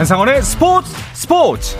[0.00, 1.76] 한상원의 스포츠 스포츠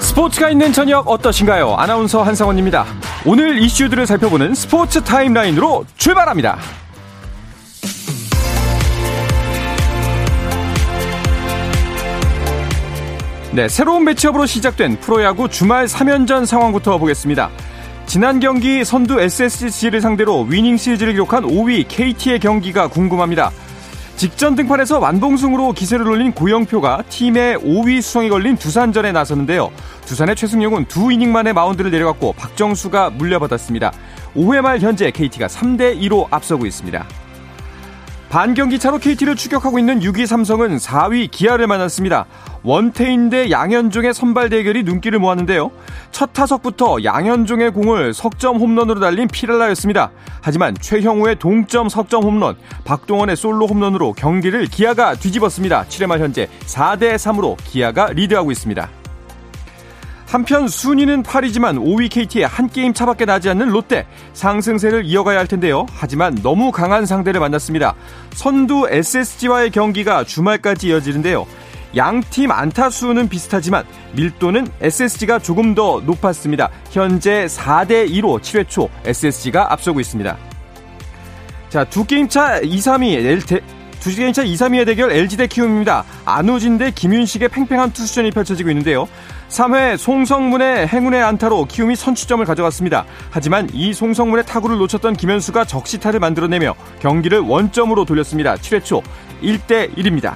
[0.00, 1.74] 스포츠가 있는 저녁 어떠신가요?
[1.74, 2.86] 아나운서 한상원입니다.
[3.26, 6.56] 오늘 이슈들을 살펴보는 스포츠 타임라인으로 출발합니다.
[13.52, 17.50] 네, 새로운 매치업으로 시작된 프로야구 주말 3연전 상황부터 보겠습니다.
[18.08, 23.50] 지난 경기 선두 SSG를 상대로 위닝 시리즈를 기록한 5위 KT의 경기가 궁금합니다.
[24.16, 29.70] 직전 등판에서 완봉승으로 기세를 올린 고영표가 팀의 5위 수성이 걸린 두산전에 나섰는데요.
[30.06, 33.92] 두산의 최승용은 두 이닝 만에 마운드를 내려갔고 박정수가 물려받았습니다.
[34.34, 37.06] 5회 말 현재 KT가 3대 2로 앞서고 있습니다.
[38.28, 42.26] 반경기 차로 KT를 추격하고 있는 6위 삼성은 4위 기아를 만났습니다.
[42.62, 45.70] 원태인 대 양현종의 선발 대결이 눈길을 모았는데요.
[46.12, 50.10] 첫 타석부터 양현종의 공을 석점 홈런으로 달린 피렐라였습니다.
[50.42, 55.86] 하지만 최형우의 동점 석점 홈런, 박동원의 솔로 홈런으로 경기를 기아가 뒤집었습니다.
[55.88, 58.97] 7회 말 현재 4대 3으로 기아가 리드하고 있습니다.
[60.28, 65.86] 한편 순위는 8위지만 5위 KT에 한 게임 차밖에 나지 않는 롯데 상승세를 이어가야 할 텐데요.
[65.90, 67.94] 하지만 너무 강한 상대를 만났습니다.
[68.34, 71.46] 선두 SSG와의 경기가 주말까지 이어지는데요.
[71.96, 76.68] 양팀 안타 수는 비슷하지만 밀도는 SSG가 조금 더 높았습니다.
[76.90, 80.36] 현재 4대 2로 7회 초 SSG가 앞서고 있습니다.
[81.70, 83.14] 자, 두 게임 차 2, 3위
[84.00, 86.04] 두 게임 차 2, 3위의 대결 LG 대 키움입니다.
[86.24, 89.08] 안우진 대 김윤식의 팽팽한 투수전이 펼쳐지고 있는데요.
[89.48, 93.04] 3회 송성문의 행운의 안타로 키움이 선취점을 가져갔습니다.
[93.30, 98.54] 하지만 이 송성문의 타구를 놓쳤던 김현수가 적시타를 만들어내며 경기를 원점으로 돌렸습니다.
[98.56, 99.02] 7회 초
[99.42, 100.34] 1대 1입니다.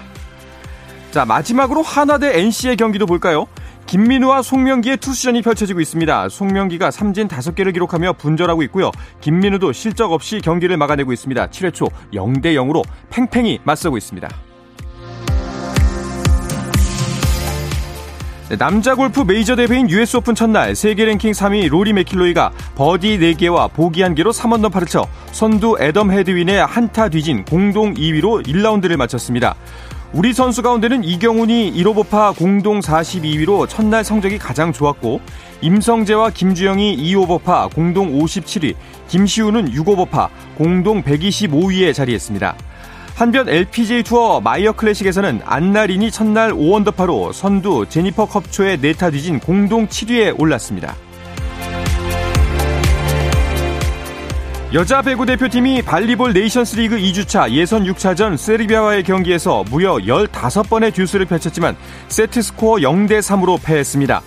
[1.11, 3.47] 자, 마지막으로 한화 대 NC의 경기도 볼까요?
[3.93, 6.31] 김민우와 송명기의 투수전이 펼쳐지고 있습니다.
[6.31, 8.91] 송명기가 삼진 5개를 기록하며 분전하고 있고요.
[9.21, 11.49] 김민우도 실점 없이 경기를 막아내고 있습니다.
[11.49, 14.31] 7회 초 0대 0으로 팽팽히 맞서고 있습니다.
[18.49, 23.71] 네, 남자 골프 메이저 대회인 US 오픈 첫날 세계 랭킹 3위 로리 맥킬로이가 버디 4개와
[23.75, 29.55] 보기 1개로 3언더파를 쳐 선두 애덤 해드윈에 한 타 뒤진 공동 2위로 1라운드를 마쳤습니다.
[30.15, 35.23] 우리 선수 가운데는 이경훈이 1오버파 공동 42위로 첫날 성적이 가장 좋았고
[35.63, 38.75] 임성재와 김주형이 2오버파 공동 57위,
[39.09, 40.29] 김시우는 6오버파
[40.59, 42.55] 공동 125위에 자리했습니다.
[43.15, 49.87] 한편 LPGA 투어 마이어 클래식에서는 안나린이 첫날 5언더파로 선두 제니퍼 컵초에 네 타 뒤진 공동
[49.87, 50.95] 7위에 올랐습니다.
[54.75, 61.77] 여자 배구 대표팀이 발리볼 네이션스 리그 2주차 예선 6차전 세르비아와의 경기에서 무려 15번의 듀스를 펼쳤지만
[62.09, 64.23] 세트 스코어 0대 3으로 패했습니다.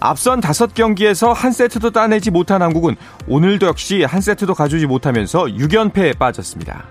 [0.00, 2.96] 앞선 5경기에서 한 세트도 따내지 못한 한국은
[3.26, 6.84] 오늘도 역시 한 세트도 가져오지 못하면서 6연패에 빠졌습니다.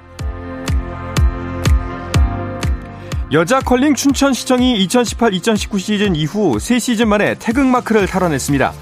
[3.32, 8.74] 여자 컬링 춘천시청이 2018-2019 시즌 이후 3시즌 만에 태극마크를 탈환했습니다.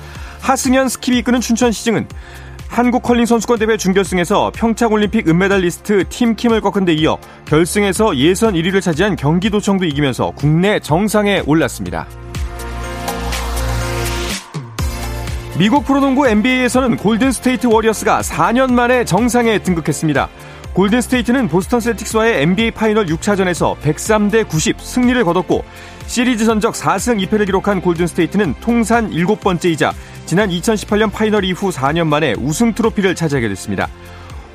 [0.44, 2.08] 하승현 스킵이 이끄는 춘천시청은
[2.74, 9.16] 한국 컬링 선수권 대회 준결승에서 평창올림픽 은메달리스트 팀킴을 꺾은 데 이어 결승에서 예선 1위를 차지한
[9.16, 12.08] 경기도청도 이기면서 국내 정상에 올랐습니다.
[15.60, 20.30] 미국 프로농구 NBA에서는 골든스테이트 워리어스가 4년 만에 정상에 등극했습니다.
[20.74, 25.64] 골든스테이트는 보스턴 셀틱스와의 NBA 파이널 6차전에서 103대 90 승리를 거뒀고
[26.08, 29.94] 시리즈 전적 4승 2패를 기록한 골든스테이트는 통산 7번째이자
[30.26, 33.88] 지난 2018년 파이널 이후 4년 만에 우승 트로피를 차지하게 됐습니다.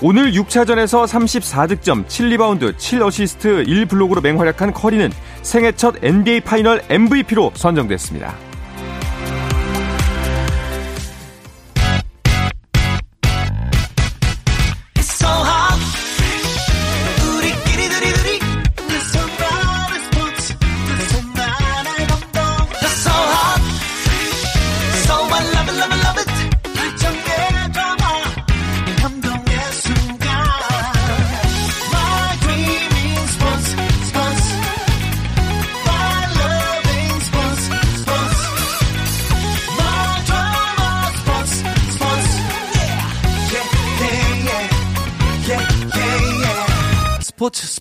[0.01, 5.11] 오늘 6차전에서 34득점, 7리바운드, 7어시스트, 1블록으로 맹활약한 커리는
[5.43, 8.48] 생애 첫 NBA 파이널 MVP로 선정됐습니다.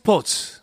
[0.07, 0.61] 스포츠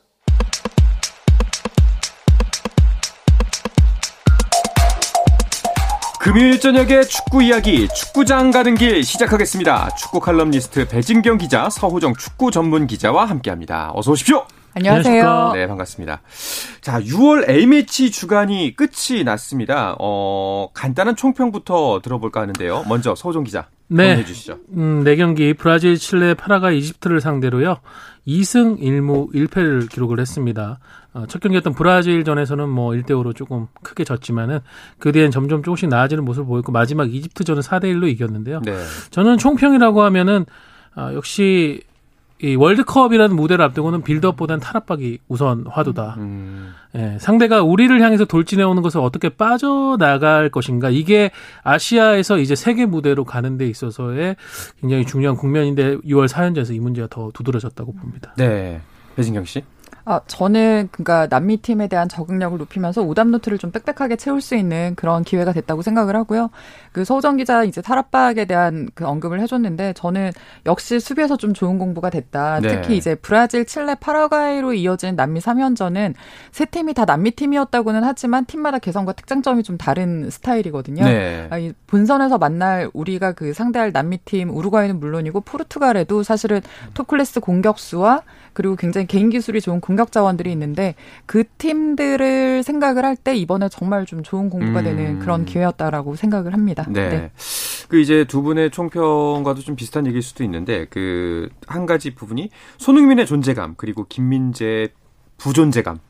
[6.18, 9.90] 금요일 저녁에 축구 이야기 축구장 가는 길 시작하겠습니다.
[9.96, 13.90] 축구 칼럼니스트 배진경 기자, 서호정 축구 전문 기자와 함께합니다.
[13.94, 14.46] 어서 오십시오.
[14.72, 15.52] 안녕하세요.
[15.52, 16.22] 네, 반갑습니다.
[16.80, 19.94] 자, 6월 A매치 주간이 끝이 났습니다.
[20.00, 22.84] 어, 간단한 총평부터 들어볼까 하는데요.
[22.88, 23.68] 먼저 서호정 기자.
[23.88, 24.24] 네.
[24.24, 24.58] 주시죠.
[24.76, 27.78] 음, 네 경기 브라질, 칠레, 파라가 이집트를 상대로요.
[28.26, 30.78] 2승 1무 1패를 기록을 했습니다.
[31.12, 34.60] 어, 첫 경기였던 브라질전에서는 뭐 1대 5로 조금 크게 졌지만은
[34.98, 38.62] 그 뒤엔 점점 조금씩 나아지는 모습을 보였고 마지막 이집트전은 4대 1로 이겼는데요.
[38.64, 38.76] 네.
[39.10, 40.46] 저는 총평이라고 하면은
[40.96, 41.82] 어, 역시
[42.42, 46.16] 이 월드컵이라는 무대를 앞두고는 빌드업보다는 탈압박이 우선 화두다.
[46.18, 46.74] 음.
[46.96, 50.90] 예, 상대가 우리를 향해서 돌진해 오는 것을 어떻게 빠져나갈 것인가.
[50.90, 51.30] 이게
[51.62, 54.36] 아시아에서 이제 세계 무대로 가는 데 있어서의
[54.80, 58.34] 굉장히 중요한 국면인데 6월 4연전에서 이 문제가 더 두드러졌다고 봅니다.
[58.36, 58.80] 네.
[59.16, 59.62] 배진경 씨.
[60.06, 64.94] 아, 저는 그러니까 남미 팀에 대한 적응력을 높이면서 오답 노트를 좀 빽빽하게 채울 수 있는
[64.96, 66.50] 그런 기회가 됐다고 생각을 하고요.
[66.92, 70.32] 그 서우정 기자 이제 탈압박에 대한 그 언급을 해줬는데 저는
[70.66, 72.60] 역시 수비에서 좀 좋은 공부가 됐다.
[72.60, 72.68] 네.
[72.68, 76.14] 특히 이제 브라질, 칠레, 파라과이로 이어진 남미 3연전은
[76.52, 81.04] 세 팀이 다 남미 팀이었다고는 하지만 팀마다 개성과 특장점이 좀 다른 스타일이거든요.
[81.04, 81.48] 네.
[81.50, 86.60] 아, 본선에서 만날 우리가 그 상대할 남미 팀 우루과이는 물론이고 포르투갈에도 사실은
[86.92, 88.22] 토클래스 공격수와
[88.52, 90.94] 그리고 굉장히 개인 기술이 좋은 공격 자원들이 있는데
[91.26, 94.84] 그 팀들을 생각을 할 때 이번에 정말 좀 좋은 공부가 음.
[94.84, 96.84] 되는 그런 기회였다라고 생각을 합니다.
[96.88, 97.08] 네.
[97.08, 97.30] 네.
[97.88, 103.26] 그 이제 두 분의 총평과도 좀 비슷한 얘기일 수도 있는데 그 한 가지 부분이 손흥민의
[103.26, 104.88] 존재감 그리고 김민재
[105.38, 106.00] 부존재감이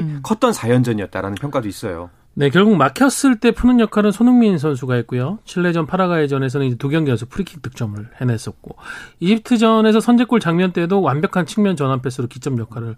[0.00, 0.20] 음.
[0.22, 2.10] 컸던 4연전이었다라는 평가도 있어요.
[2.38, 5.40] 네, 결국 막혔을 때 푸는 역할은 손흥민 선수가 했고요.
[5.44, 8.76] 칠레전 파라과이전에서는 이제 두 경기 연속 프리킥 득점을 해냈었고,
[9.18, 12.94] 이집트전에서 선제골 장면 때도 완벽한 측면 전환 패스로 기점 역할을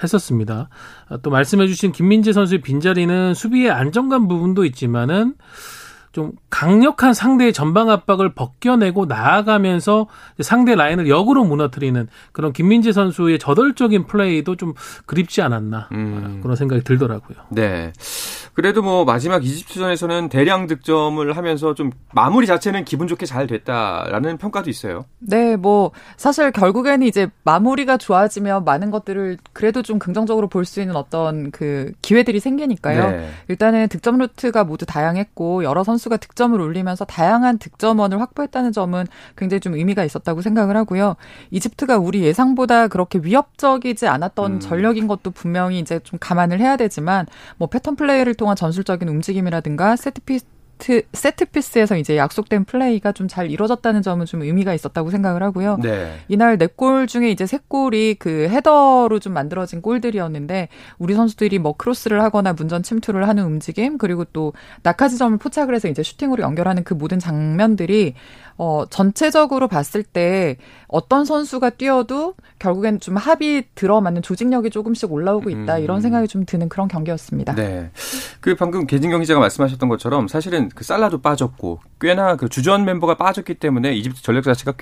[0.00, 0.68] 했었습니다.
[1.08, 5.34] 아, 또 말씀해 주신 김민재 선수의 빈자리는 수비의 안정감 부분도 있지만은
[6.14, 10.06] 좀 강력한 상대의 전방 압박을 벗겨내고 나아가면서
[10.40, 14.74] 상대 라인을 역으로 무너뜨리는 그런 김민재 선수의 저돌적인 플레이도 좀
[15.06, 16.38] 그립지 않았나 음.
[16.40, 17.36] 그런 생각이 들더라고요.
[17.50, 17.92] 네.
[18.52, 24.70] 그래도 뭐 마지막 이집트전에서는 대량 득점을 하면서 좀 마무리 자체는 기분 좋게 잘 됐다라는 평가도
[24.70, 25.06] 있어요.
[25.18, 30.94] 네, 뭐 사실 결국에는 이제 마무리가 좋아지면 많은 것들을 그래도 좀 긍정적으로 볼 수 있는
[30.96, 33.10] 어떤 그 기회들이 생기니까요.
[33.10, 33.30] 네.
[33.48, 39.06] 일단은 득점 루트가 모두 다양했고 여러 선수 가 득점을 올리면서 다양한 득점원을 확보했다는 점은
[39.36, 41.16] 굉장히 좀 의미가 있었다고 생각을 하고요.
[41.50, 44.60] 이집트가 우리 예상보다 그렇게 위협적이지 않았던 음.
[44.60, 50.53] 전력인 것도 분명히 이제 좀 감안을 해야 되지만 뭐 패턴 플레이를 통한 전술적인 움직임이라든가 세트피스
[51.12, 55.78] 세트 피스에서 이제 약속된 플레이가 좀 잘 이루어졌다는 점은 좀 의미가 있었다고 생각을 하고요.
[55.82, 56.18] 네.
[56.28, 61.74] 이날 네 골 중에 이제 세 골이 그 헤더로 좀 만들어진 골들이었는데 우리 선수들이 뭐
[61.76, 64.52] 크로스를 하거나 문전 침투를 하는 움직임 그리고 또
[64.82, 68.14] 낙하지점을 포착을 해서 이제 슈팅으로 연결하는 그 모든 장면들이
[68.56, 75.78] 어, 전체적으로 봤을 때 어떤 선수가 뛰어도 결국엔 좀 합이 들어맞는 조직력이 조금씩 올라오고 있다.
[75.78, 75.82] 음.
[75.82, 77.54] 이런 생각이 좀 드는 그런 경기였습니다.
[77.54, 77.90] 네.
[78.40, 83.54] 그 방금 계진경 기자가 말씀하셨던 것처럼 사실은 그 살라도 빠졌고 꽤나 그 주전 멤버가 빠졌기
[83.54, 84.74] 때문에 이집트 전력 자체가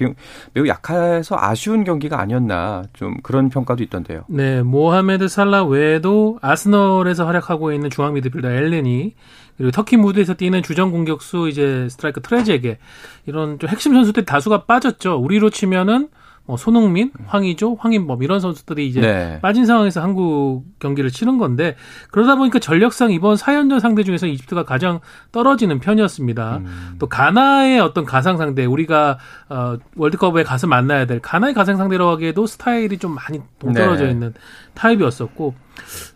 [0.55, 4.25] 매우 약해서 아쉬운 경기가 아니었나 좀 그런 평가도 있던데요.
[4.29, 4.63] 네.
[4.63, 9.15] 모하메드 살라 외에도 아스널에서 활약하고 있는 중앙 미드필더 엘렌이
[9.57, 12.79] 그리고 터키 무드에서 뛰는 주전 공격수 이제 스트라이커 트레제게
[13.27, 15.17] 이런 좀 핵심 선수들 다수가 빠졌죠.
[15.17, 16.09] 우리로 치면은
[16.45, 19.39] 뭐 손흥민, 황의조, 황인범 이런 선수들이 이제 네.
[19.41, 21.77] 빠진 상황에서 한국 경기를 치는 건데
[22.11, 24.99] 그러다 보니까 전력상 이번 4연전 상대 중에서 이집트가 가장
[25.31, 26.57] 떨어지는 편이었습니다.
[26.57, 26.97] 음.
[26.99, 29.19] 또 가나의 어떤 가상 상대 우리가
[29.49, 34.11] 어 월드컵에 가서 만나야 될 가나의 가상 상대로 하기에도 스타일이 좀 많이 동떨어져 네.
[34.11, 34.35] 있는
[34.75, 35.55] 타입이었었고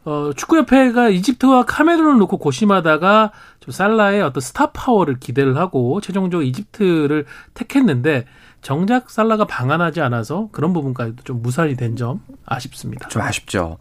[0.07, 3.31] 어 축구협회가 이집트와 카메룬을 놓고 고심하다가
[3.61, 8.27] 좀 살라의 어떤 스타 파워를 기대를 하고 최종적으로 이집트를 택했는데
[8.67, 13.07] 정작 살라가 방한하지 않아서 그런 부분까지도 좀 무산이 된 점 아쉽습니다.
[13.09, 13.79] 좀 아쉽죠.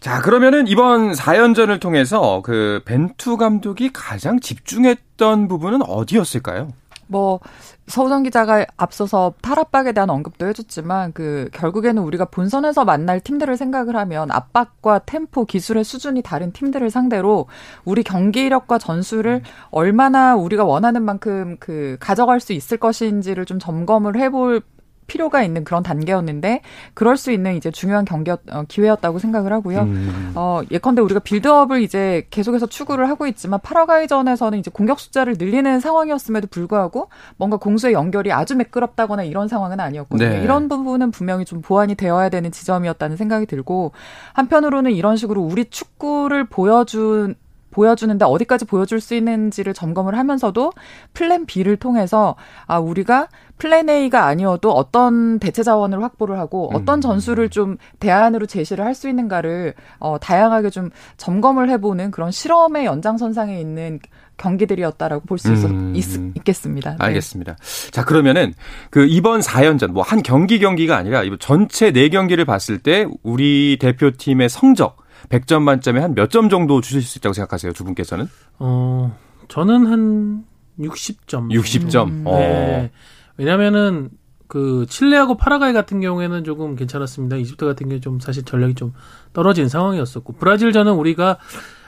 [0.00, 6.72] 자, 그러면은 이번 4연전을 통해서 그 벤투 감독이 가장 집중했던 부분은 어디였을까요?
[7.06, 7.40] 뭐
[7.86, 14.30] 서우정 기자가 앞서서 탈압박에 대한 언급도 해줬지만 그 결국에는 우리가 본선에서 만날 팀들을 생각을 하면
[14.30, 17.46] 압박과 템포, 기술의 수준이 다른 팀들을 상대로
[17.84, 24.62] 우리 경기력과 전술을 얼마나 우리가 원하는 만큼 그 가져갈 수 있을 것인지를 좀 점검을 해볼
[25.06, 26.62] 필요가 있는 그런 단계였는데
[26.94, 29.80] 그럴 수 있는 이제 중요한 경기 어, 기회였다고 생각을 하고요.
[29.80, 30.32] 음.
[30.34, 36.48] 어, 예컨대 우리가 빌드업을 이제 계속해서 추구를 하고 있지만 파라과이전에서는 이제 공격 숫자를 늘리는 상황이었음에도
[36.48, 40.28] 불구하고 뭔가 공수의 연결이 아주 매끄럽다거나 이런 상황은 아니었거든요.
[40.28, 40.42] 네.
[40.42, 43.92] 이런 부분은 분명히 좀 보완이 되어야 되는 지점이었다는 생각이 들고
[44.32, 47.34] 한편으로는 이런 식으로 우리 축구를 보여준
[47.74, 50.72] 보여주는데 어디까지 보여줄 수 있는지를 점검을 하면서도
[51.12, 53.28] 플랜 B를 통해서 아 우리가
[53.58, 57.00] 플랜 A가 아니어도 어떤 대체 자원을 확보를 하고 어떤 음.
[57.00, 63.58] 전술을 좀 대안으로 제시를 할 수 있는가를 어 다양하게 좀 점검을 해보는 그런 실험의 연장선상에
[63.58, 63.98] 있는
[64.36, 65.92] 경기들이었다라고 볼수 음.
[66.36, 66.90] 있겠습니다.
[66.90, 66.96] 네.
[66.98, 67.56] 알겠습니다.
[67.90, 68.54] 자, 그러면은
[68.90, 74.96] 그 이번 4연전 뭐 한 경기 경기가 아니라 전체 4경기를 봤을 때 우리 대표팀의 성적
[75.28, 77.72] 100점 만점에 한 몇 점 정도 주실 수 있다고 생각하세요?
[77.72, 78.28] 두 분께서는?
[78.58, 79.16] 어,
[79.48, 80.44] 저는 한
[80.78, 81.50] 60점.
[81.52, 82.08] 60점.
[82.08, 82.24] 음.
[82.24, 82.90] 네.
[83.36, 84.10] 왜냐면은
[84.46, 87.36] 그 칠레하고 파라과이 같은 경우에는 조금 괜찮았습니다.
[87.36, 88.92] 이집트 같은 경우 좀 사실 전력이 좀
[89.32, 91.38] 떨어진 상황이었었고 브라질전은 우리가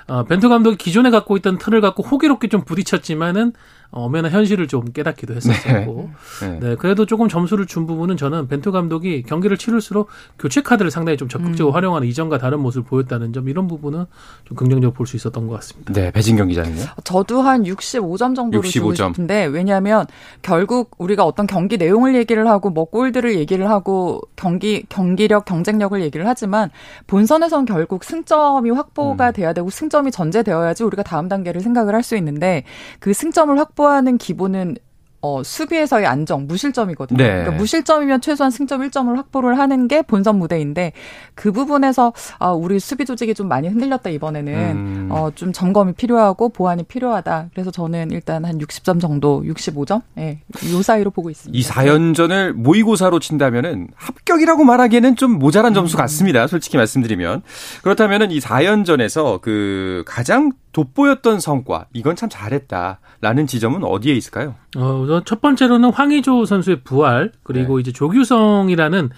[0.08, 3.52] 어, 벤투 감독이 기존에 갖고 있던 틀을 갖고 호기롭게 좀 부딪혔지만은
[3.90, 6.48] 엄연한 현실을 좀 깨닫기도 했었고, 네.
[6.48, 6.58] 네.
[6.60, 6.74] 네.
[6.76, 11.72] 그래도 조금 점수를 준 부분은 저는 벤투 감독이 경기를 치를수록 교체 카드를 상당히 좀 적극적으로
[11.72, 11.74] 음.
[11.74, 14.04] 활용하는 이전과 다른 모습을 보였다는 점 이런 부분은
[14.44, 15.92] 좀 긍정적으로 볼 수 있었던 것 같습니다.
[15.92, 16.82] 네, 배진경 기자는요?
[17.04, 18.72] 저도 한 65점 정도로 65점.
[18.72, 20.06] 주고 싶은데 왜냐하면
[20.42, 26.26] 결국 우리가 어떤 경기 내용을 얘기를 하고 뭐 골들을 얘기를 하고 경기 경기력 경쟁력을 얘기를
[26.26, 26.70] 하지만
[27.06, 29.32] 본선에선 결국 승점이 확보가 음.
[29.32, 32.62] 돼야 되고 승점이 전제되어야지 우리가 다음 단계를 생각을 할 수 있는데
[33.00, 34.76] 그 승점을 확보 확보하는 기본은
[35.22, 37.18] 어, 수비에서의 안정, 무실점이거든요.
[37.18, 37.28] 네.
[37.28, 40.92] 그러니까 무실점이면 최소한 승점 1점을 확보를 하는 게 본선 무대인데
[41.34, 45.08] 그 부분에서 아, 우리 수비 조직이 좀 많이 흔들렸다 이번에는 음.
[45.10, 47.48] 어, 좀 점검이 필요하고 보완이 필요하다.
[47.52, 51.58] 그래서 저는 일단 한 60점 정도, 65점, 예, 네, 요 사이로 보고 있습니다.
[51.58, 55.98] 이 4연전을 모의고사로 친다면은 합격이라고 말하기에는 좀 모자란 점수 음.
[55.98, 56.46] 같습니다.
[56.46, 57.42] 솔직히 말씀드리면
[57.82, 64.56] 그렇다면은 이 4연전에서 그 가장 돋보였던 성과 이건 참 잘했다라는 지점은 어디에 있을까요?
[64.76, 67.80] 어, 첫 번째로는 황의조 선수의 부활 그리고 네.
[67.80, 69.08] 이제 조규성이라는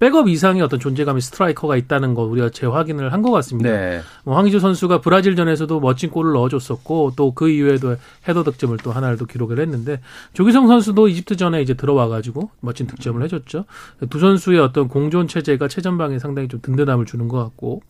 [0.00, 3.70] 백업 이상의 어떤 존재감의 스트라이커가 있다는 거 우리가 재확인을 한 것 같습니다.
[3.70, 4.00] 네.
[4.24, 7.96] 뭐 황의조 선수가 브라질전에서도 멋진 골을 넣어줬었고 또 그 이후에도
[8.28, 10.00] 헤더 득점을 또 하나를 또 기록을 했는데
[10.32, 13.66] 조규성 선수도 이집트전에 이제 들어와가지고 멋진 득점을 해줬죠.
[14.10, 17.82] 두 선수의 어떤 공존 체제가 최전방에 상당히 좀 든든함을 주는 것 같고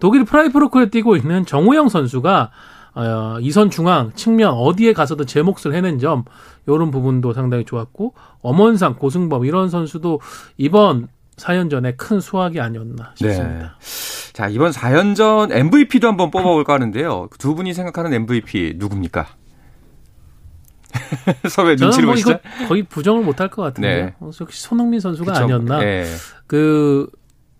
[0.00, 2.50] 독일 프라이부르크에 뛰고 있는 정우영 선수가
[2.94, 6.24] 어, 이선 중앙 측면 어디에 가서도 제 몫을 해낸 점
[6.66, 10.20] 이런 부분도 상당히 좋았고 엄원상 고승범 이런 선수도
[10.56, 13.76] 이번 4연전에 큰 수확이 아니었나 싶습니다.
[13.78, 14.32] 네.
[14.32, 17.28] 자 이번 4연전 MVP도 한번 뽑아볼까 하는데요.
[17.38, 19.26] 두 분이 생각하는 MVP 누굽니까?
[21.48, 22.38] 서로 눈치를 뭐 보시죠.
[22.68, 24.04] 거의 부정을 못할 것 같은데요.
[24.06, 24.14] 네.
[24.20, 25.44] 어, 역시 손흥민 선수가 그쵸.
[25.44, 25.78] 아니었나.
[25.78, 26.04] 네.
[26.46, 27.08] 그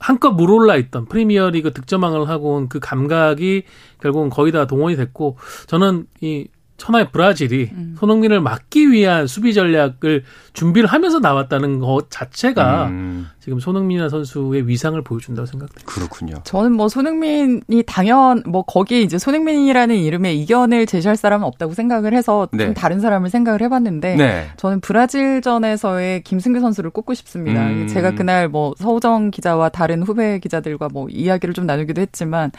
[0.00, 3.64] 한껏 물올라 있던 프리미어리그 득점왕을 하고 온 그 감각이
[4.00, 6.48] 결국은 거의 다 동원이 됐고 저는 이
[6.80, 7.94] 천하의 브라질이 음.
[7.98, 13.28] 손흥민을 막기 위한 수비 전략을 준비를 하면서 나왔다는 것 자체가 음.
[13.38, 15.84] 지금 손흥민 선수의 위상을 보여준다고 생각돼요.
[15.84, 16.40] 그렇군요.
[16.44, 22.48] 저는 뭐 손흥민이 당연 뭐 거기에 이제 손흥민이라는 이름에 이견을 제시할 사람은 없다고 생각을 해서
[22.52, 22.64] 네.
[22.64, 24.46] 좀 다른 사람을 생각을 해봤는데 네.
[24.56, 27.66] 저는 브라질전에서의 김승규 선수를 꼽고 싶습니다.
[27.66, 27.88] 음.
[27.88, 32.50] 제가 그날 뭐 서우정 기자와 다른 후배 기자들과 뭐 이야기를 좀 나누기도 했지만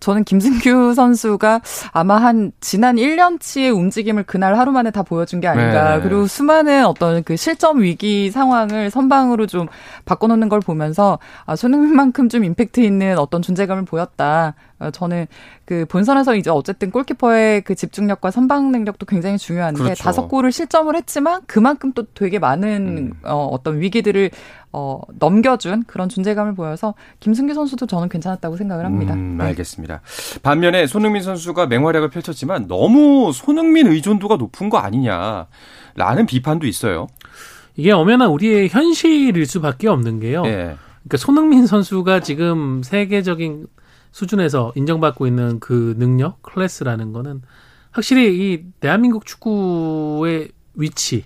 [0.00, 1.60] 저는 김승규 선수가
[1.92, 5.96] 아마 한 지난 1년치의 움직임을 그날 하루 만에 다 보여준 게 아닌가.
[5.96, 6.02] 네.
[6.02, 9.66] 그리고 수많은 어떤 그 실점 위기 상황을 선방으로 좀
[10.04, 14.54] 바꿔놓는 걸 보면서 아, 손흥민만큼 좀 임팩트 있는 어떤 존재감을 보였다.
[14.80, 15.26] 어, 저는
[15.64, 20.04] 그 본선에서 이제 어쨌든 골키퍼의 그 집중력과 선방 능력도 굉장히 중요한데 그렇죠.
[20.04, 23.12] 다섯 골을 실점을 했지만 그만큼 또 되게 많은 음.
[23.24, 24.30] 어, 어떤 위기들을
[24.72, 29.14] 어, 넘겨준 그런 존재감을 보여서 김승규 선수도 저는 괜찮았다고 생각을 합니다.
[29.14, 29.44] 음, 네.
[29.44, 30.00] 알겠습니다.
[30.02, 30.40] 네.
[30.42, 37.06] 반면에 손흥민 선수가 맹활약을 펼쳤지만 너무 손흥민 의존도가 높은 거 아니냐라는 비판도 있어요.
[37.76, 40.42] 이게 엄연한 우리의 현실일 수밖에 없는 게요.
[40.42, 40.76] 네.
[41.04, 43.66] 그러니까 손흥민 선수가 지금 세계적인
[44.10, 47.42] 수준에서 인정받고 있는 그 능력, 클래스라는 거는
[47.90, 51.22] 확실히 이 대한민국 축구의 위치, 예,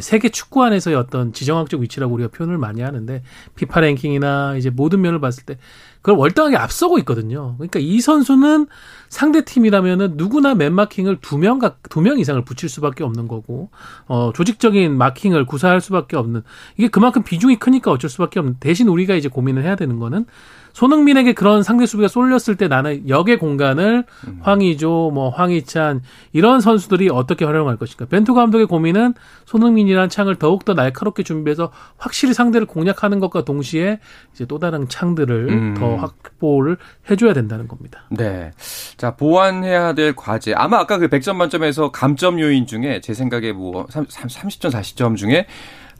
[0.00, 3.22] 세계 축구 안에서의 어떤 지정학적 위치라고 우리가 표현을 많이 하는데
[3.56, 5.58] 피파 랭킹이나 이제 모든 면을 봤을 때
[6.02, 7.56] 그걸 월등하게 앞서고 있거든요.
[7.58, 8.68] 그러니까 이 선수는
[9.08, 11.58] 상대 팀이라면은 누구나 맨 마킹을 두 명,
[11.90, 13.70] 두 명 이상을 붙일 수밖에 없는 거고,
[14.06, 16.42] 어, 조직적인 마킹을 구사할 수밖에 없는,
[16.78, 20.24] 이게 그만큼 비중이 크니까 어쩔 수밖에 없는, 대신 우리가 이제 고민을 해야 되는 거는
[20.72, 24.38] 손흥민에게 그런 상대 수비가 쏠렸을 때 나는 역의 공간을 음.
[24.42, 28.06] 황의조, 뭐 황희찬 이런 선수들이 어떻게 활용할 것인가.
[28.06, 29.14] 벤투 감독의 고민은
[29.46, 33.98] 손흥민이라는 창을 더욱 더 날카롭게 준비해서 확실히 상대를 공략하는 것과 동시에
[34.32, 35.74] 이제 또 다른 창들을 음.
[35.74, 36.76] 더 확보를
[37.10, 38.04] 해줘야 된다는 겁니다.
[38.10, 38.52] 네.
[38.96, 40.54] 자, 보완해야 될 과제.
[40.54, 45.46] 아마 아까 그 100점 만점에서 감점 요인 중에 제 생각에 뭐 30점, 40점 중에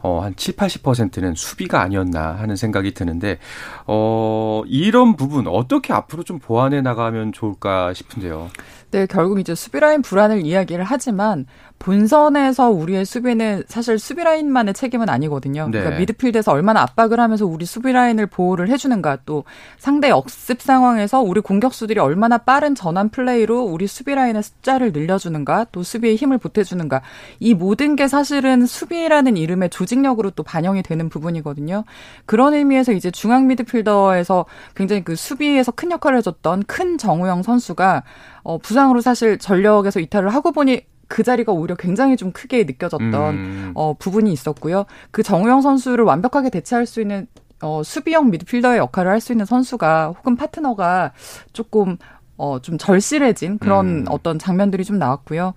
[0.02, 3.38] 어, 한 7, 80%는 수비가 아니었나 하는 생각이 드는데,
[3.87, 8.49] 어, 이런 부분 어떻게 앞으로 좀 보완해 나가면 좋을까 싶은데요.
[8.90, 11.47] 네, 결국 이제 수비라인 불안을 이야기를 하지만
[11.80, 15.68] 본선에서 우리의 수비는 사실 수비라인만의 책임은 아니거든요.
[15.70, 15.78] 네.
[15.78, 19.44] 그러니까 미드필드에서 얼마나 압박을 하면서 우리 수비라인을 보호를 해주는가 또
[19.78, 26.16] 상대 역습 상황에서 우리 공격수들이 얼마나 빠른 전환 플레이로 우리 수비라인의 숫자를 늘려주는가 또 수비에
[26.16, 27.00] 힘을 보태주는가
[27.38, 31.85] 이 모든 게 사실은 수비라는 이름의 조직력으로 또 반영이 되는 부분이거든요.
[32.26, 34.44] 그런 의미에서 이제 중앙 미드필더에서
[34.75, 38.02] 굉장히 그 수비에서 큰 역할을 해줬던 큰 정우영 선수가
[38.42, 43.73] 어, 부상으로 사실 전력에서 이탈을 하고 보니 그 자리가 오히려 굉장히 좀 크게 느껴졌던 음.
[43.75, 44.87] 어, 부분이 있었고요.
[45.11, 47.26] 그 정우영 선수를 완벽하게 대체할 수 있는
[47.62, 51.12] 어, 수비형 미드필더의 역할을 할 수 있는 선수가 혹은 파트너가
[51.52, 51.99] 조금
[52.37, 54.04] 어, 좀 절실해진 그런 음.
[54.09, 55.52] 어떤 장면들이 좀 나왔고요.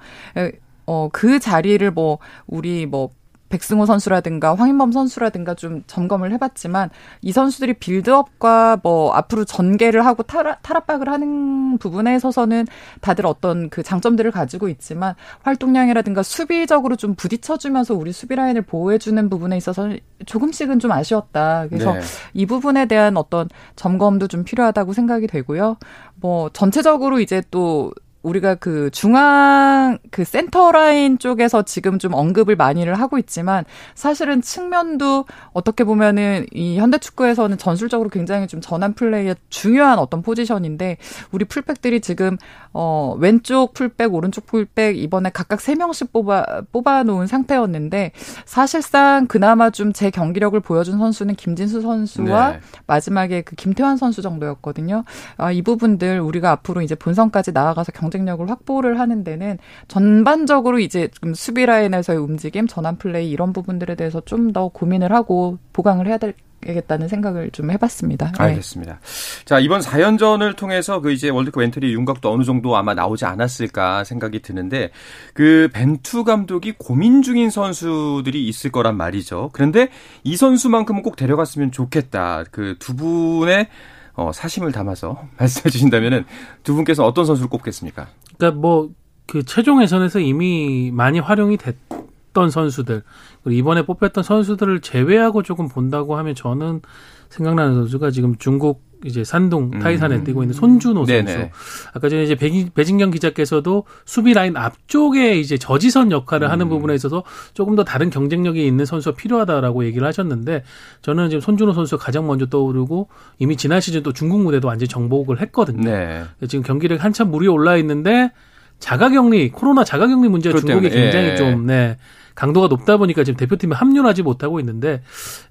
[0.86, 3.10] 어, 그 자리를 뭐, 우리 뭐,
[3.54, 6.90] 백승호 선수라든가 황인범 선수라든가 좀 점검을 해봤지만
[7.22, 12.66] 이 선수들이 빌드업과 뭐 앞으로 전개를 하고 탈, 탈압박을 하는 부분에 있어서는
[13.02, 19.56] 다들 어떤 그 장점들을 가지고 있지만 활동량이라든가 수비적으로 좀 부딪혀주면서 우리 수비 라인을 보호해주는 부분에
[19.58, 19.92] 있어서
[20.26, 21.68] 조금씩은 좀 아쉬웠다.
[21.70, 22.00] 그래서 네.
[22.34, 25.78] 이 부분에 대한 어떤 점검도 좀 필요하다고 생각이 되고요.
[26.16, 27.92] 뭐 전체적으로 이제 또
[28.24, 33.64] 우리가 그 중앙 그 센터 라인 쪽에서 지금 좀 언급을 많이를 하고 있지만
[33.96, 40.98] 사실은 측면도 어떻게 보면은 이 현대 축구에서는 전술적으로 굉장히 좀 전환 플레이의 중요한 어떤 포지션인데
[41.32, 42.38] 우리 풀백들이 지금
[42.74, 48.12] 어 왼쪽 풀백 오른쪽 풀백 이번에 각각 3명씩 뽑아 뽑아 놓은 상태였는데
[48.46, 52.60] 사실상 그나마 좀 제 경기력을 보여준 선수는 김진수 선수와 네.
[52.88, 55.04] 마지막에 그 김태환 선수 정도였거든요.
[55.38, 61.10] 아, 이 부분들 우리가 앞으로 이제 본선까지 나아가서 경 경쟁력을 확보를 하는 데는 전반적으로 이제
[61.22, 66.18] 좀 수비 라인에서의 움직임, 전환 플레이 이런 부분들에 대해서 좀 더 고민을 하고 보강을 해야
[66.18, 68.34] 되겠다는 생각을 좀 해봤습니다.
[68.34, 68.44] 네.
[68.44, 69.00] 알겠습니다.
[69.46, 74.42] 자 이번 4연전을 통해서 그 이제 월드컵 엔트리 윤곽도 어느 정도 아마 나오지 않았을까 생각이
[74.42, 74.92] 드는데
[75.34, 79.50] 그 벤투 감독이 고민 중인 선수들이 있을 거란 말이죠.
[79.54, 79.90] 그런데
[80.24, 82.44] 이 선수만큼은 꼭 데려갔으면 좋겠다.
[82.52, 83.68] 그 두 분의
[84.16, 86.26] 어, 사심을 담아서 말씀해 주신다면은
[86.64, 88.08] 두 분께서 어떤 선수를 꼽겠습니까?
[88.38, 88.90] 그러니까 뭐
[89.26, 93.04] 그 최종 예선에서 이미 많이 활용이 됐던 선수들
[93.44, 96.82] 그리고 이번에 뽑혔던 선수들을 제외하고 조금 본다고 하면 저는
[97.30, 99.80] 생각나는 선수가 지금 중국 이제 산동 음.
[99.80, 100.24] 타이산에 음.
[100.24, 101.12] 뛰고 있는 손준호 선수.
[101.12, 101.52] 네네.
[101.94, 106.52] 아까 전에 이제 배진경 기자께서도 수비 라인 앞쪽에 이제 저지선 역할을 음.
[106.52, 110.64] 하는 부분에 있어서 조금 더 다른 경쟁력이 있는 선수가 필요하다라고 얘기를 하셨는데
[111.02, 115.42] 저는 지금 손준호 선수가 가장 먼저 떠오르고 이미 지난 시즌 또 중국 무대도 완전히 정복을
[115.42, 115.90] 했거든요.
[115.90, 116.24] 네.
[116.48, 118.32] 지금 경기력 한참 물이 올라 있는데
[118.80, 121.36] 자가격리 코로나 자가격리 문제가 중국이 굉장히 예.
[121.36, 121.98] 좀 네.
[122.36, 125.02] 강도가 높다 보니까 지금 대표팀에 합류하지 못하고 있는데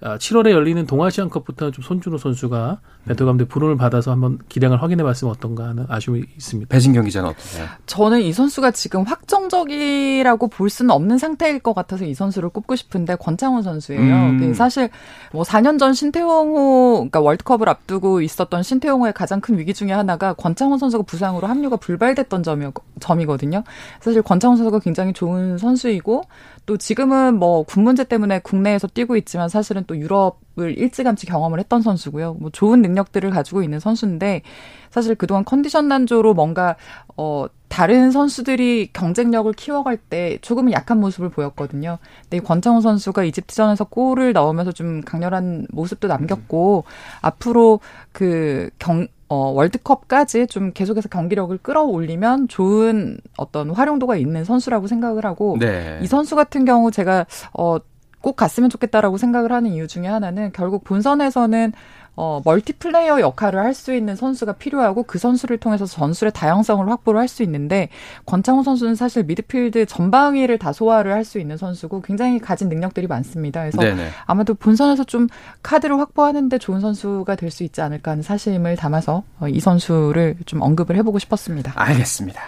[0.01, 5.33] 7월에 아, 열리는 동아시안컵부터는 좀 손준호 선수가 벤투 감독 부름을 받아서 한번 기량을 확인해 봤으면
[5.33, 6.69] 어떤가 하는 아쉬움이 있습니다.
[6.69, 7.67] 배진경 기자는 어떠세요?
[7.87, 13.17] 저는 이 선수가 지금 확정적이라고 볼 수는 없는 상태일 것 같아서 이 선수를 꼽고 싶은데
[13.17, 14.01] 권창훈 선수예요.
[14.01, 14.39] 음.
[14.39, 14.91] 그 사실
[15.33, 20.79] 뭐 4년 전 신태용호 그러니까 월드컵을 앞두고 있었던 신태용호의 가장 큰 위기 중에 하나가 권창훈
[20.79, 22.67] 선수가 부상으로 합류가 불발됐던 점이,
[23.01, 23.65] 점이거든요.
[24.01, 26.23] 사실 권창훈 선수가 굉장히 좋은 선수이고
[26.67, 31.83] 또 지금은 뭐 군 문제 때문에 국내에서 뛰고 있지만 사실은 또 유럽을 일찌감치 경험을 했던
[31.83, 32.35] 선수고요.
[32.35, 34.43] 뭐 좋은 능력들을 가지고 있는 선수인데
[34.91, 36.77] 사실 그동안 컨디션 난조로 뭔가
[37.17, 41.99] 어 다른 선수들이 경쟁력을 키워갈 때 조금은 약한 모습을 보였거든요.
[42.29, 46.85] 근데 권창훈 선수가 이집트전에서 골을 넣으면서 좀 강렬한 모습도 남겼고
[47.23, 47.81] 앞으로
[48.13, 55.57] 그 경 어, 월드컵까지 좀 계속해서 경기력을 끌어올리면 좋은 어떤 활용도가 있는 선수라고 생각을 하고
[55.59, 55.99] 네.
[56.03, 57.79] 이 선수 같은 경우 제가 어,
[58.21, 61.73] 꼭 갔으면 좋겠다라고 생각을 하는 이유 중에 하나는 결국 본선에서는
[62.15, 67.27] 어, 멀티플레이어 역할을 할 수 있는 선수가 필요하고 그 선수를 통해서 전술의 다양성을 확보를 할
[67.29, 67.89] 수 있는데
[68.27, 73.61] 권창훈 선수는 사실 미드필드 전방위를 다 소화를 할 수 있는 선수고 굉장히 가진 능력들이 많습니다.
[73.61, 74.11] 그래서 네네.
[74.27, 75.29] 아마도 본선에서 좀
[75.63, 80.61] 카드를 확보하는데 좋은 선수가 될 수 있지 않을까 하는 사심을 담아서 어, 이 선수를 좀
[80.63, 81.73] 언급을 해보고 싶었습니다.
[81.77, 82.41] 알겠습니다.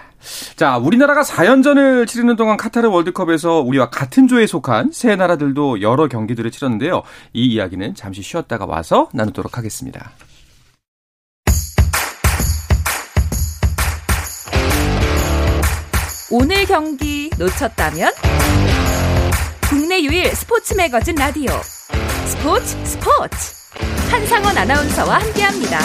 [0.56, 6.50] 자, 우리나라가 4연전을 치르는 동안 카타르 월드컵에서 우리와 같은 조에 속한 세 나라들도 여러 경기들을
[6.50, 7.02] 치렀는데요.
[7.32, 10.12] 이 이야기는 잠시 쉬었다가 와서 나누도록 하겠습니다.
[16.30, 18.10] 오늘 경기 놓쳤다면
[19.68, 21.52] 국내 유일 스포츠 매거진 라디오
[22.26, 23.54] 스포츠 스포츠
[24.10, 25.78] 한상원 아나운서와 함께합니다.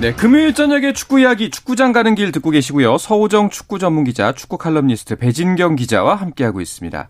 [0.00, 2.98] 네, 금요일 저녁에 축구 이야기 축구장 가는 길 듣고 계시고요.
[2.98, 7.08] 서우정 축구 전문 기자, 축구 칼럼니스트 배진경 기자와 함께하고 있습니다.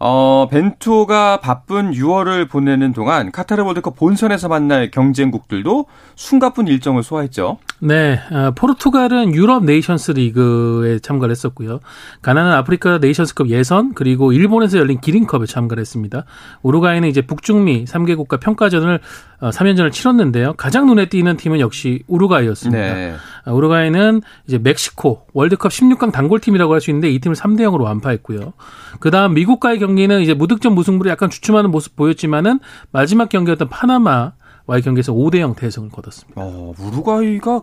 [0.00, 7.58] 어, 벤투가 바쁜 6월을 보내는 동안 카타르 월드컵 본선에서 만날 경쟁국들도 숨가쁜 일정을 소화했죠.
[7.80, 11.80] 네, 어, 포르투갈은 유럽 네이션스 리그에 참가를 했었고요.
[12.22, 16.24] 가나는 아프리카 네이션스컵 예선 그리고 일본에서 열린 기린컵에 참가를 했습니다.
[16.62, 19.00] 우루과이는 이제 북중미 3개국과 평가전을
[19.40, 20.54] 어, 3연전을 치렀는데요.
[20.54, 22.94] 가장 눈에 띄는 팀은 역시 우루과이였습니다.
[22.94, 23.14] 네.
[23.46, 28.52] 어, 우루과이는 이제 멕시코 월드컵 16강 단골팀이라고 할 수 있는데 이 팀을 3대 0으로 완파했고요.
[29.00, 35.40] 그다음 미국과의 경기는 이제 무득점 무승부를 약간 주춤하는 모습 보였지만은 마지막 경기였던 파나마와의 경기에서 5대
[35.40, 36.40] 0 대승을 거뒀습니다.
[36.40, 37.62] 어, 우루과이가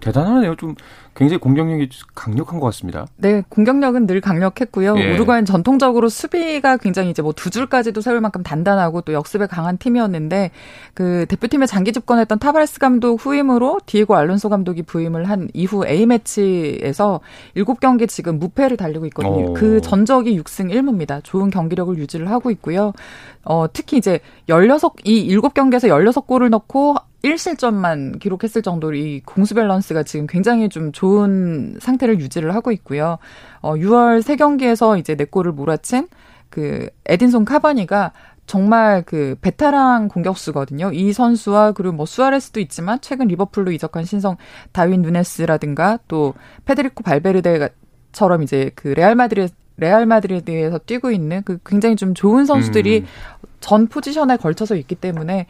[0.00, 0.56] 대단하네요.
[0.56, 0.74] 좀
[1.16, 3.06] 굉장히 공격력이 강력한 것 같습니다.
[3.16, 4.96] 네, 공격력은 늘 강력했고요.
[4.98, 5.14] 예.
[5.14, 10.50] 우루과이는 전통적으로 수비가 굉장히 이제 뭐 두 줄까지도 세울 만큼 단단하고 또 역습에 강한 팀이었는데
[10.94, 17.20] 그 대표팀에 장기 집권했던 타바레스 감독 후임으로 디에고 알론소 감독이 부임을 한 이후 A 매치에서
[17.56, 19.50] 7경기 지금 무패를 달리고 있거든요.
[19.50, 19.54] 오.
[19.54, 21.22] 그 전적이 6승 1무입니다.
[21.24, 22.92] 좋은 경기력을 유지를 하고 있고요.
[23.44, 30.26] 어, 특히 이제 16, 이 7경기에서 16골을 넣고 1실점만 기록했을 정도로 이 공수 밸런스가 지금
[30.26, 31.05] 굉장히 좀 좋은
[31.80, 33.18] 상태를 유지를 하고 있고요.
[33.60, 36.08] 어, 6월 3경기에서 이제 4골을 몰아친
[36.50, 38.12] 그 에딘손 카바니가
[38.46, 40.92] 정말 그 베테랑 공격수거든요.
[40.92, 44.36] 이 선수와 그리고 뭐 수아레스도 있지만 최근 리버풀로 이적한 신성
[44.72, 51.96] 다윈 누네스라든가 또 페데리코 발베르데처럼 이제 그 레알 마드리드 레알 마드리드에서 뛰고 있는 그 굉장히
[51.96, 53.06] 좀 좋은 선수들이 음.
[53.60, 55.46] 전 포지션에 걸쳐서 있기 때문에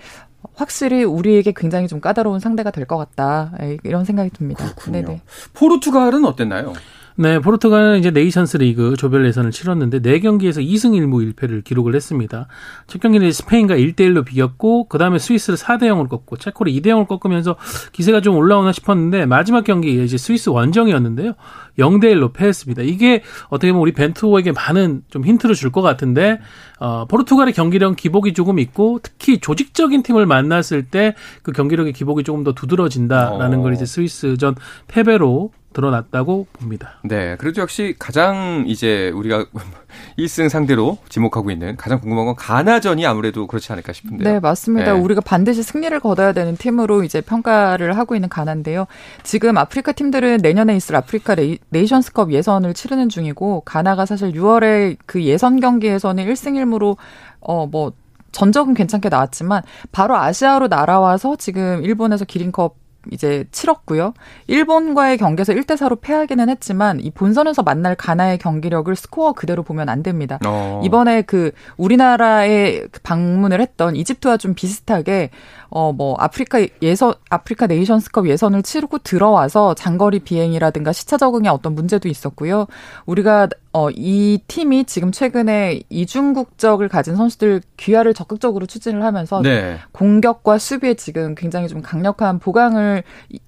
[0.54, 4.64] 확실히 우리에게 굉장히 좀 까다로운 상대가 될 것 같다 이런 생각이 듭니다.
[4.64, 4.92] 그렇군요.
[5.02, 5.22] 네네.
[5.54, 6.72] 포르투갈은 어땠나요?
[7.18, 12.46] 네, 포르투갈은 이제 네이션스 리그 조별 예선을 치렀는데 4경기에서 2승 1무 1패를 기록을 했습니다.
[12.86, 17.56] 첫 경기는 스페인과 1대 1로 비겼고 그다음에 스위스를 4대 0으로 꺾고 체코를 2대 0으로 꺾으면서
[17.92, 21.32] 기세가 좀 올라오나 싶었는데 마지막 경기 이제 스위스 원정이었는데요.
[21.78, 22.82] 0대 1로 패했습니다.
[22.82, 26.38] 이게 어떻게 보면 우리 벤투에게 많은 좀 힌트를 줄 것 같은데
[26.78, 32.44] 어, 포르투갈의 경기력 기복이 조금 있고 특히 조직적인 팀을 만났을 때 그 경기력의 기복이 조금
[32.44, 33.62] 더 두드러진다라는 어.
[33.62, 34.54] 걸 이제 스위스전
[34.88, 36.94] 패배로 드러났다고 봅니다.
[37.04, 37.36] 네.
[37.36, 39.44] 그래도 역시 가장 이제 우리가
[40.18, 44.32] 1승 상대로 지목하고 있는 가장 궁금한 건 가나전이 아무래도 그렇지 않을까 싶은데요.
[44.32, 44.94] 네, 맞습니다.
[44.94, 44.98] 네.
[44.98, 48.86] 우리가 반드시 승리를 거둬야 되는 팀으로 이제 평가를 하고 있는 가나인데요.
[49.22, 55.22] 지금 아프리카 팀들은 내년에 있을 아프리카 레이, 네이션스컵 예선을 치르는 중이고 가나가 사실 6월에 그
[55.24, 56.96] 예선 경기에서는 1승 1무로
[57.40, 57.92] 어뭐
[58.32, 59.62] 전적은 괜찮게 나왔지만
[59.92, 64.14] 바로 아시아로 날아와서 지금 일본에서 기린컵 이제 치렀고요.
[64.46, 70.02] 일본과의 경기에서 1대 4로 패하기는 했지만 이 본선에서 만날 가나의 경기력을 스코어 그대로 보면 안
[70.02, 70.38] 됩니다.
[70.46, 70.80] 어.
[70.84, 75.30] 이번에 그 우리나라에 방문을 했던 이집트와 좀 비슷하게
[75.68, 82.08] 어, 뭐, 아프리카 예선, 아프리카 네이션스컵 예선을 치르고 들어와서 장거리 비행이라든가 시차 적응에 어떤 문제도
[82.08, 82.66] 있었고요.
[83.06, 89.78] 우리가, 어, 이 팀이 지금 최근에 이중 국적을 가진 선수들 귀화를 적극적으로 추진을 하면서 네.
[89.92, 93.02] 공격과 수비에 지금 굉장히 좀 강력한 보강을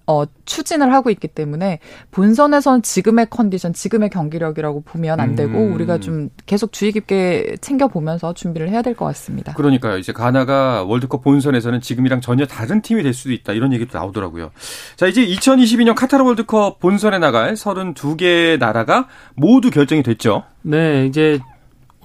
[0.07, 1.79] 어, 추진을 하고 있기 때문에
[2.11, 5.75] 본선에서는 지금의 컨디션, 지금의 경기력이라고 보면 안 되고 음.
[5.75, 9.53] 우리가 좀 계속 주의 깊게 챙겨 보면서 준비를 해야 될 것 같습니다.
[9.53, 9.99] 그러니까요.
[9.99, 13.53] 이제 가나가 월드컵 본선에서는 지금이랑 전혀 다른 팀이 될 수도 있다.
[13.53, 14.51] 이런 얘기도 나오더라고요.
[14.97, 20.45] 자, 이제 2022년 카타르 월드컵 본선에 나갈 32개 나라가 모두 결정이 됐죠.
[20.63, 21.39] 네, 이제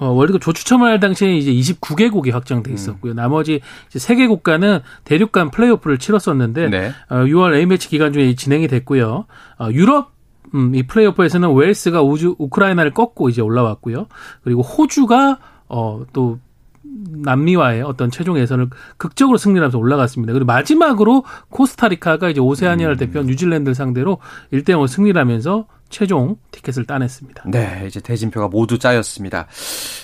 [0.04, 2.76] 어, 월드컵 조추첨을 할 당시에 이제 29개국이 확정돼 음.
[2.76, 3.13] 있었고요.
[3.13, 3.16] 음.
[3.16, 6.92] 나머지 이제 3개 국가는 대륙 간 플레이오프를 치렀었는데 네.
[7.10, 9.26] 어, 6월 A매치 기간 중에 진행이 됐고요.
[9.60, 10.12] 어, 유럽
[10.56, 14.08] 음, 이 플레이오프에서는 웨일스가 우주 우크라이나를 꺾고 이제 올라왔고요.
[14.44, 15.39] 그리고 호주가
[15.70, 16.38] 어, 또
[16.84, 20.34] 남미와의 어떤 최종 예선을 극적으로 승리하면서 올라갔습니다.
[20.34, 23.00] 그리고 마지막으로 코스타리카가 이제 오세아니아를 음.
[23.00, 24.20] 대표한 뉴질랜드를 상대로
[24.52, 27.43] 1대 0을 승리하면서 최종 티켓을 따냈습니다.
[27.51, 29.47] 네, 이제 대진표가 모두 짜였습니다.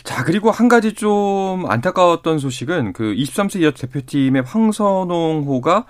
[0.04, 5.86] 자, 그리고 한 가지 좀 안타까웠던 소식은 그 23세 이하 대표팀의 황선홍호가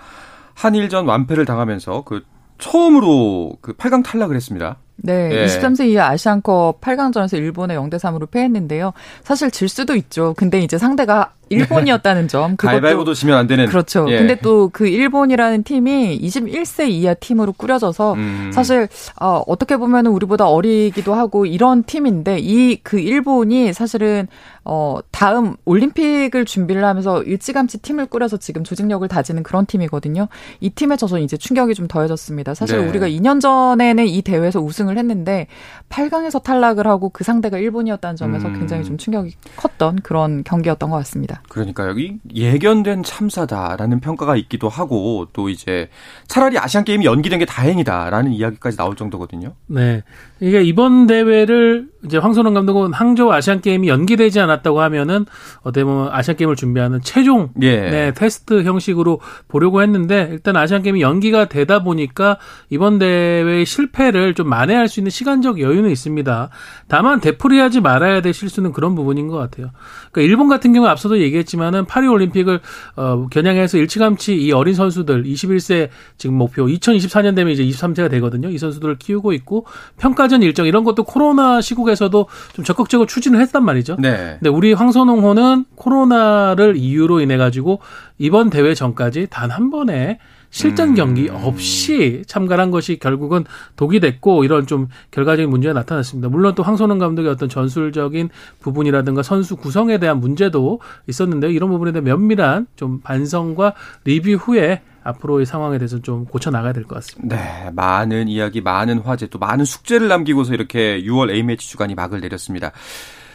[0.54, 2.24] 한일전 완패를 당하면서 그
[2.60, 4.78] 처음으로 그 8강 탈락을 했습니다.
[5.02, 5.46] 네, 예.
[5.46, 8.94] 23세 이하 아시안컵 8강전에서 일본에 0대 3으로 패했는데요.
[9.24, 10.34] 사실 질 수도 있죠.
[10.38, 12.58] 근데 이제 상대가 일본이었다는 점.
[12.58, 13.66] 가위바위보도 지면 안 되는.
[13.66, 14.06] 그렇죠.
[14.10, 14.20] 예.
[14.20, 18.52] 근데 또 그 일본이라는 팀이 21세 이하 팀으로 꾸려져서 음.
[18.54, 18.88] 사실
[19.20, 24.28] 어, 어떻게 보면 우리보다 어리기도 하고 이런 팀인데 이 그 일본이 사실은
[24.72, 30.28] 어, 다음 올림픽을 준비를 하면서 일찌감치 팀을 꾸려서 지금 조직력을 다지는 그런 팀이거든요.
[30.60, 32.54] 이 팀에 져서 이제 충격이 좀 더해졌습니다.
[32.54, 32.88] 사실 네.
[32.88, 35.48] 우리가 2년 전에는 이 대회에서 우승을 했는데
[35.90, 38.60] 8강에서 탈락을 하고 그 상대가 일본이었다는 점에서 음.
[38.60, 41.42] 굉장히 좀 충격이 컸던 그런 경기였던 것 같습니다.
[41.50, 45.90] 그러니까 여기 예견된 참사다라는 평가가 있기도 하고 또 이제
[46.28, 49.56] 차라리 아시안 게임이 연기된 게 다행이다라는 이야기까지 나올 정도거든요.
[49.66, 50.04] 네.
[50.40, 55.26] 이게 이번 대회를 이제 황선홍 감독은 항저우 아시안 게임이 연기되지 않았다고 하면은
[55.62, 57.76] 어떻게 보면 아시안 게임을 준비하는 최종 예.
[57.90, 62.38] 네, 테스트 형식으로 보려고 했는데 일단 아시안 게임이 연기가 되다 보니까
[62.70, 66.50] 이번 대회의 실패를 좀 만회할 수 있는 시간적 여유는 있습니다.
[66.88, 69.72] 다만 되풀이하지 말아야 될 실수는 그런 부분인 것 같아요.
[70.12, 72.62] 그러니까 일본 같은 경우 앞서도 얘기했지만은 파리 올림픽을
[72.96, 78.50] 어, 겨냥해서 일찌감치 이 어린 선수들 21세 지금 목표 2024년 되면 이제 23세가 되거든요.
[78.50, 79.66] 이 선수들을 키우고 있고
[79.98, 83.98] 평가전 일정 이런 것도 코로나 시국에 서도 좀 적극적으로 추진을 했단 말이죠.
[84.00, 84.38] 네.
[84.40, 87.80] 근데 우리 황선홍호는 코로나를 이유로 인해 가지고
[88.18, 90.20] 이번 대회 전까지 단 한 번에
[90.52, 91.36] 실전 경기 음.
[91.44, 93.44] 없이 참가한 것이 결국은
[93.76, 96.30] 독이 됐고 이런 좀 결과적인 문제가 나타났습니다.
[96.30, 98.30] 물론 또 황선홍 감독의 어떤 전술적인
[98.62, 103.74] 부분이라든가 선수 구성에 대한 문제도 있었는데 이런 부분에 대한 면밀한 좀 반성과
[104.06, 107.36] 리뷰 후에 앞으로의 상황에 대해서 좀 고쳐 나가야 될 것 같습니다.
[107.36, 112.72] 네, 많은 이야기, 많은 화제, 또 많은 숙제를 남기고서 이렇게 6월 A매치 주간이 막을 내렸습니다.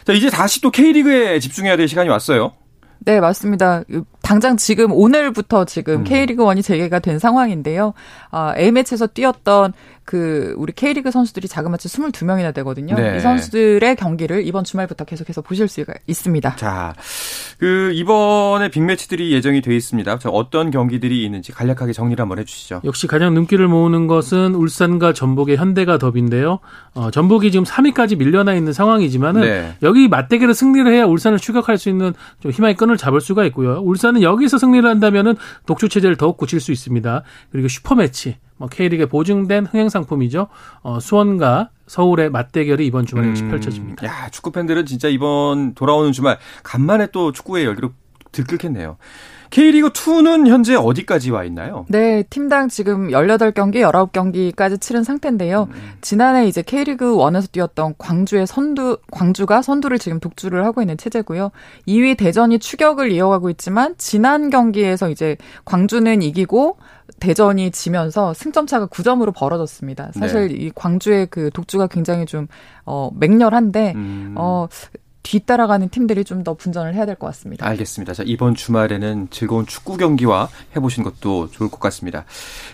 [0.05, 2.53] 자, 이제 다시 또 K리그에 집중해야 될 시간이 왔어요.
[2.99, 3.83] 네, 맞습니다.
[4.21, 6.03] 당장 지금 오늘부터 지금 음.
[6.05, 7.93] K리그 1이 재개가 된 상황인데요.
[8.31, 9.73] 아, A매치에서 뛰었던
[10.05, 12.95] 그 우리 K리그 선수들이 자그마치 22명이나 되거든요.
[12.95, 13.17] 네.
[13.17, 16.55] 이 선수들의 경기를 이번 주말부터 계속해서 보실 수가 있습니다.
[16.57, 16.93] 자,
[17.57, 20.19] 그 이번에 빅매치들이 예정이 돼 있습니다.
[20.19, 22.81] 자, 어떤 경기들이 있는지 간략하게 정리를 한번 해주시죠.
[22.83, 26.59] 역시 가장 눈길을 모으는 것은 울산과 전북의 현대가 더비인데요.
[26.93, 29.75] 어, 전북이 지금 3위까지 밀려나 있는 상황이지만은 네.
[29.81, 33.79] 여기 맞대결을 승리를 해야 울산을 추격할 수 있는 좀 희망의 끈을 잡을 수가 있고요.
[33.79, 37.23] 울산은 여기서 승리를 한다면은 독주 체제를 더욱 굳힐 수 있습니다.
[37.51, 40.47] 그리고 슈퍼 매치 뭐 K리그에 보증된 흥행 상품이죠.
[40.81, 44.07] 어, 수원과 서울의 맞대결이 이번 주말에 역시 음, 펼쳐집니다.
[44.07, 47.91] 야, 축구 팬들은 진짜 이번 돌아오는 주말 간만에 또 축구의 열기로
[48.31, 48.97] 들끓겠네요.
[49.49, 51.85] K리그 2는 현재 어디까지 와 있나요?
[51.87, 55.69] 네, 팀당 지금 18경기, 19경기까지 치른 상태인데요.
[55.71, 55.93] 음.
[56.01, 61.51] 지난해 이제 K리그 1에서 뛰었던 광주의 선두 광주가 선두를 지금 독주를 하고 있는 체제고요.
[61.87, 66.77] 2위 대전이 추격을 이어가고 있지만 지난 경기에서 이제 광주는 이기고
[67.19, 70.11] 대전이 지면서 승점 차가 9점으로 벌어졌습니다.
[70.13, 70.53] 사실 네.
[70.55, 72.47] 이 광주의 그 독주가 굉장히 좀
[72.85, 74.33] 어, 맹렬한데 음.
[74.37, 74.67] 어
[75.23, 77.65] 뒤따라가는 팀들이 좀 더 분전을 해야 될 것 같습니다.
[77.65, 78.13] 알겠습니다.
[78.13, 82.25] 자, 이번 주말에는 즐거운 축구 경기와 해보신 것도 좋을 것 같습니다.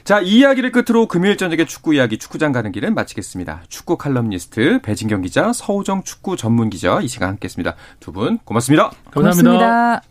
[0.03, 3.61] 자, 이 이야기를 끝으로 금요일 저녁에 축구 이야기 축구장 가는 길은 마치겠습니다.
[3.69, 7.75] 축구 칼럼니스트 배진경 기자, 서우정 축구 전문 기자 이 시간 함께했습니다.
[8.01, 8.91] 두 분 고맙습니다.
[9.11, 9.21] 감사합니다.
[9.51, 10.10] 고맙습니다.